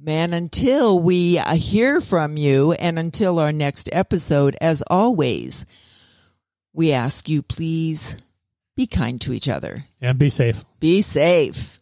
Man, 0.00 0.32
until 0.32 0.98
we 0.98 1.38
uh, 1.38 1.54
hear 1.54 2.00
from 2.00 2.36
you 2.36 2.72
and 2.72 2.98
until 2.98 3.38
our 3.38 3.52
next 3.52 3.88
episode, 3.92 4.56
as 4.60 4.82
always, 4.88 5.64
we 6.72 6.92
ask 6.92 7.28
you 7.28 7.42
please 7.42 8.20
be 8.74 8.86
kind 8.86 9.20
to 9.20 9.32
each 9.32 9.48
other. 9.48 9.84
And 10.00 10.18
be 10.18 10.28
safe. 10.28 10.64
Be 10.80 11.02
safe. 11.02 11.78